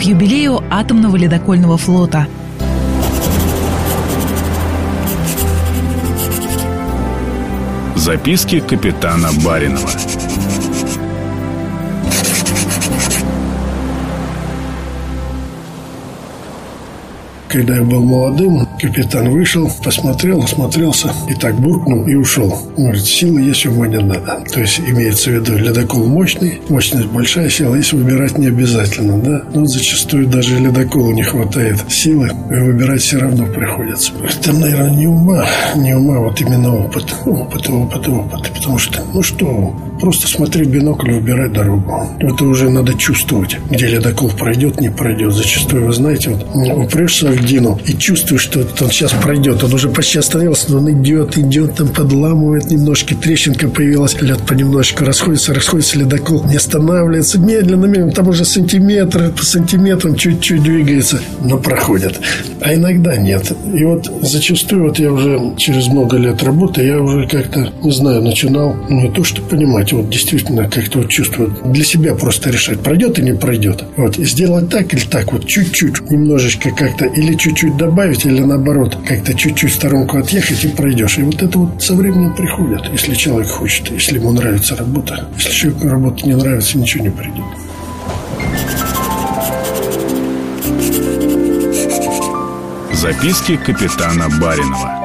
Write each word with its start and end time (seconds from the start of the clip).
к 0.00 0.02
юбилею 0.02 0.62
атомного 0.70 1.14
ледокольного 1.16 1.76
флота. 1.76 2.26
Записки 7.96 8.60
капитана 8.60 9.28
Баринова. 9.44 9.90
Когда 17.50 17.74
я 17.74 17.82
был 17.82 18.04
молодым, 18.04 18.64
капитан 18.80 19.28
вышел, 19.30 19.68
посмотрел, 19.82 20.40
осмотрелся 20.40 21.12
и 21.28 21.34
так 21.34 21.56
буркнул 21.56 22.06
и 22.06 22.14
ушел. 22.14 22.56
Говорит, 22.76 23.04
силы 23.04 23.40
есть 23.40 23.66
ума 23.66 23.88
не 23.88 23.98
надо. 23.98 24.44
То 24.52 24.60
есть 24.60 24.78
имеется 24.78 25.30
в 25.30 25.32
виду 25.32 25.58
ледокол 25.58 26.06
мощный, 26.06 26.60
мощность 26.68 27.08
большая 27.08 27.50
сила, 27.50 27.74
если 27.74 27.96
выбирать 27.96 28.38
не 28.38 28.46
обязательно, 28.46 29.18
да. 29.18 29.42
Но 29.52 29.66
зачастую 29.66 30.28
даже 30.28 30.60
ледоколу 30.60 31.10
не 31.10 31.24
хватает 31.24 31.84
силы, 31.88 32.28
и 32.28 32.54
выбирать 32.54 33.02
все 33.02 33.18
равно 33.18 33.46
приходится. 33.46 34.12
Там, 34.44 34.60
наверное, 34.60 34.90
не 34.90 35.08
ума, 35.08 35.44
не 35.74 35.92
ума, 35.94 36.20
вот 36.20 36.40
именно 36.40 36.76
опыт, 36.84 37.12
опыт, 37.26 37.68
опыт, 37.68 38.08
опыт. 38.08 38.52
Потому 38.54 38.78
что, 38.78 39.02
ну 39.12 39.22
что, 39.24 39.74
просто 40.00 40.28
смотреть 40.28 40.68
бинокль 40.68 41.10
и 41.10 41.14
выбирать 41.14 41.52
дорогу. 41.52 42.10
Это 42.20 42.44
уже 42.44 42.70
надо 42.70 42.94
чувствовать, 42.94 43.58
где 43.70 43.88
ледокол 43.88 44.30
пройдет, 44.30 44.80
не 44.80 44.88
пройдет. 44.88 45.34
Зачастую, 45.34 45.86
вы 45.86 45.92
знаете, 45.92 46.30
вот 46.30 46.46
упрешься 46.76 47.26
в 47.26 47.39
Дину 47.40 47.80
и 47.86 47.94
чувствуешь, 47.94 48.42
что 48.42 48.60
он 48.60 48.90
сейчас 48.90 49.12
пройдет. 49.12 49.62
Он 49.62 49.72
уже 49.74 49.88
почти 49.88 50.18
остановился, 50.18 50.70
но 50.72 50.78
он 50.78 50.90
идет, 50.92 51.36
идет, 51.38 51.76
там 51.76 51.88
подламывает 51.88 52.70
немножко, 52.70 53.14
трещинка 53.14 53.68
появилась, 53.68 54.20
лед 54.20 54.40
понемножку 54.46 55.04
расходится, 55.04 55.54
расходится 55.54 55.98
ледокол, 55.98 56.44
не 56.44 56.56
останавливается, 56.56 57.38
медленно, 57.38 57.86
медленно, 57.86 58.12
там 58.12 58.28
уже 58.28 58.44
сантиметр 58.44 59.32
по 59.32 59.44
сантиметрам 59.44 60.14
чуть-чуть 60.14 60.62
двигается, 60.62 61.20
но 61.42 61.58
проходит. 61.58 62.20
А 62.60 62.74
иногда 62.74 63.16
нет. 63.16 63.52
И 63.74 63.84
вот 63.84 64.10
зачастую, 64.22 64.84
вот 64.84 64.98
я 64.98 65.12
уже 65.12 65.54
через 65.56 65.88
много 65.88 66.16
лет 66.16 66.42
работы, 66.42 66.82
я 66.82 67.00
уже 67.00 67.26
как-то, 67.26 67.72
не 67.82 67.90
знаю, 67.90 68.22
начинал 68.22 68.76
не 68.88 69.10
то, 69.10 69.24
что 69.24 69.42
понимать, 69.42 69.92
вот 69.92 70.10
действительно 70.10 70.68
как-то 70.68 70.98
вот 70.98 71.08
чувствовать, 71.08 71.52
для 71.72 71.84
себя 71.84 72.14
просто 72.14 72.50
решать, 72.50 72.80
пройдет 72.80 73.18
и 73.18 73.22
не 73.22 73.32
пройдет. 73.32 73.84
Вот, 73.96 74.16
сделать 74.16 74.68
так 74.70 74.92
или 74.94 75.04
так, 75.04 75.32
вот 75.32 75.46
чуть-чуть, 75.46 76.10
немножечко 76.10 76.70
как-то, 76.70 77.06
или 77.06 77.29
или 77.30 77.36
чуть-чуть 77.36 77.76
добавить, 77.76 78.24
или 78.24 78.40
наоборот, 78.40 78.98
как-то 79.06 79.34
чуть-чуть 79.34 79.74
сторонку 79.74 80.18
отъехать 80.18 80.64
и 80.64 80.68
пройдешь. 80.68 81.18
И 81.18 81.22
вот 81.22 81.40
это 81.40 81.58
вот 81.58 81.82
со 81.82 81.94
временем 81.94 82.34
приходит, 82.34 82.82
если 82.90 83.14
человек 83.14 83.48
хочет, 83.48 83.90
если 83.90 84.18
ему 84.18 84.32
нравится 84.32 84.74
работа. 84.76 85.28
Если 85.36 85.50
человеку 85.52 85.88
работа 85.88 86.26
не 86.26 86.34
нравится, 86.34 86.78
ничего 86.78 87.04
не 87.04 87.10
придет. 87.10 87.44
Записки 92.92 93.56
капитана 93.56 94.28
Баринова. 94.40 95.00